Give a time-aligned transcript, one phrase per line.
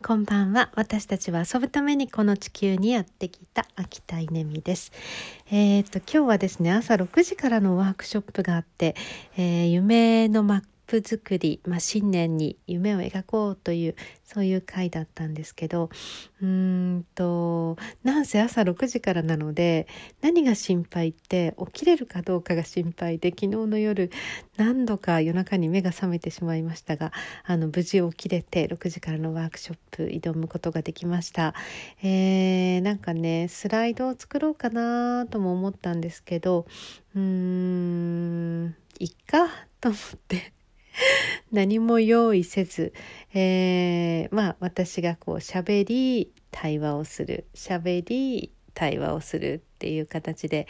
[0.00, 0.70] こんばんは。
[0.76, 4.92] 私たちは遊ぶためにこの地球にやってきた秋田稲美です。
[5.50, 8.94] えっ、と、今日はですね、朝6時からのワークショップがあって、
[9.36, 13.94] えー、夢の真っプ作り、まあ、新年に夢を描こうという
[14.24, 15.90] そういう回だったんですけど
[16.40, 19.86] うーんとなんせ朝6時からなので
[20.22, 24.10] 何が心配って起きれるかどうかが心配で昨日の夜
[24.56, 27.12] 何度か夜中に目が覚めてしまいましたが
[27.44, 31.54] あの無事起きれて6時からのワークショップ挑むことができました。
[32.02, 36.66] えー、なんかねスライドを作ろうかなとも思ったんですけど
[37.14, 39.48] うーんいっか
[39.80, 40.52] と思って
[41.52, 42.92] 何も用意せず、
[43.34, 47.46] えー、まあ私がこう喋り対話をする。
[47.54, 50.68] 喋り対話をするっていう形で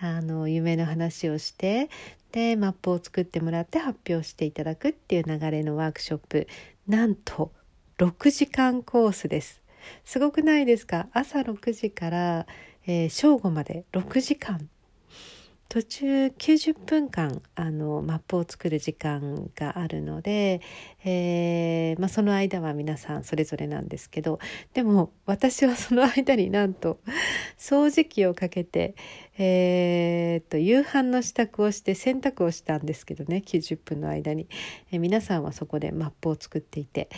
[0.00, 1.90] あの夢の話をして
[2.30, 6.46] でマップを作ってもらって発表していただくっていう流れのワークショップ。
[6.86, 7.52] なんと
[7.98, 9.60] 6時間コースです。
[10.04, 11.08] すごくないですか？
[11.12, 12.46] 朝6時から、
[12.86, 14.68] えー、正午まで6時間
[15.68, 20.62] 途中90分間あのマップを作る時間があるので、
[21.04, 24.38] えーまあ、その間は皆さんそれぞれなんですけど
[24.72, 27.00] でも私はその間になんと
[27.58, 28.94] 掃除機をかけて、
[29.38, 34.48] えー、と夕飯の支度をして洗濯をしたんですけどね90分の間に、
[34.90, 37.08] えー、皆さんはそこでマップを作っていて、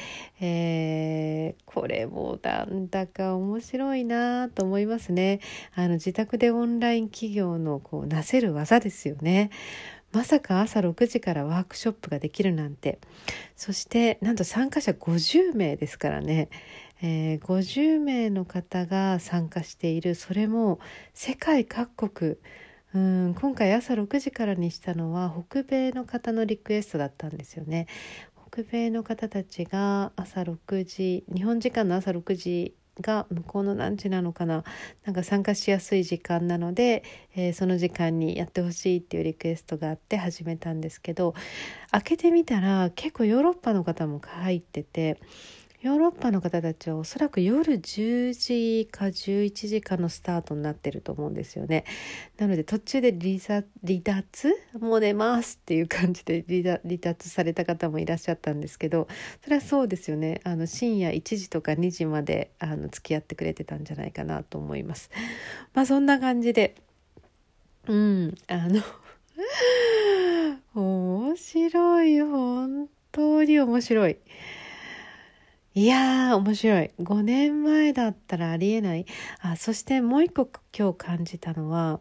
[0.41, 5.41] えー、これもなんだか面白いなと思いますね。
[5.75, 9.51] あの自宅でオンライン企業のこうなせる技ですよね。
[10.13, 12.99] まさか朝6時からワークショップができるなんて。
[13.57, 16.49] そしてなんと参加者50名ですからね。
[17.03, 20.15] えー、50名の方が参加している。
[20.15, 20.81] それも
[21.15, 22.37] 世界各国。
[22.93, 27.87] うん今回朝6時からにしたのは北米の方のリクエストだったんですよね。
[28.53, 34.65] 北米の方たちが朝6時日本時間の朝6時が向こうの何時なのかな。
[35.05, 37.03] なんか参加しやすい時間なので、
[37.35, 41.35] えー、その時間にやってほしいっていうリクエストがあって始めたんですけど
[41.91, 45.19] 開けてみたら結構ヨーロッパの方も入ってて
[45.83, 51.87] ヨーロッパの方たちはおそらく夜10時か11時かのスタートになってると思うんですよね。
[52.37, 59.09] なので途中で離脱もう寝ますっていう感じで離脱された方もいらっしゃったんですけど
[59.43, 65.11] それはそうですよねあの深夜1時とか2時まであの付き合ってくれてたんじゃないかなと思います。
[65.73, 66.75] まあそんな感じで
[67.89, 68.83] うんあの
[70.75, 74.19] 面白い本当に面白い。
[75.73, 76.91] いやー、面白い。
[77.01, 79.07] 5年前だったらありえない。
[79.41, 82.01] あ、そしてもう一個今日感じたのは、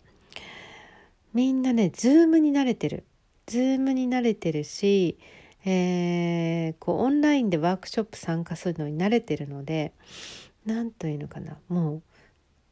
[1.36, 3.06] みんなね、 Zoom に慣れてる。
[3.46, 5.20] Zoom に慣れてるし、
[5.66, 9.94] えー、こうオンラインでワークショップ参加するのに慣れてるので、
[10.66, 11.60] 何というのかな。
[11.68, 12.02] もう、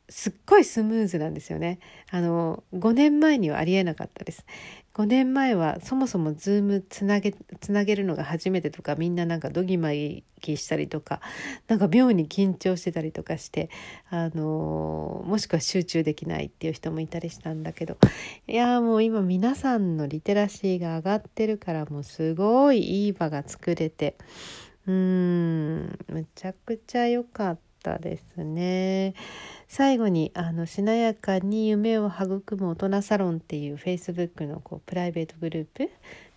[0.09, 1.79] すっごいスムーズなんですよね。
[2.11, 4.45] あの、5年前にはありえなかったです。
[4.97, 11.21] 5年前はそもそも Zoom つなげつなげるのが初めてとかみんななんかどぎまぎしたりとか
[11.67, 13.69] なんか妙に緊張してたりとかして
[14.09, 17.99] あのもしくは集中できないっていう人もいたりしたんだけど
[18.47, 24.17] いやもう今皆さんのリテラシーが上がってるからもうすごいいい場が作れて
[24.87, 27.66] うーんむちゃくちゃ良かった
[27.99, 29.13] ですね。
[29.67, 35.89] 最後にあのしなやかに夢を育む大人サロンっていうフェイスブックのこうプライベートグループ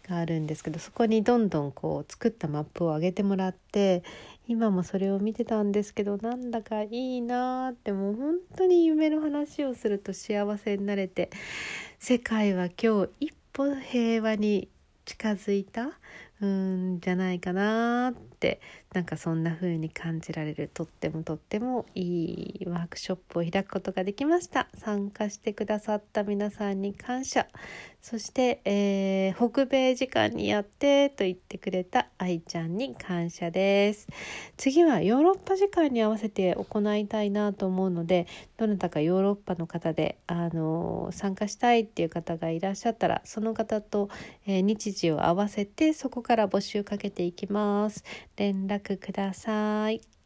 [0.09, 4.03] があるんですけどそこにどんどんこう作ったマップを上げてもらって
[4.49, 11.31] 今もそれを見てたんですけどなんだかいいなーってもう本当に夢の話をすると幸せになれて
[11.99, 14.69] 世界は今日一歩平和に
[15.05, 15.91] 近づいた
[16.43, 18.61] うんじゃないかなって
[18.95, 24.69] なんかそんな風に感じられるとってもとってもいいワークショップを開くことができました。
[24.75, 27.47] 参加してくださった皆さんに感謝。
[28.01, 34.09] そして、えー、北米時間にやってと言ってくれた愛ちゃんに感謝です。
[34.57, 38.27] 次はヨーロッパ時間に合わせて行いたいなと思うので
[38.57, 44.09] どなたかヨーロッパの方で、あのー、参加したいっていう方がいらっしゃったらその方と、
[44.47, 48.05] えー、日時を合わせてそこからから募集かけていきます。
[48.37, 50.20] 連絡ください。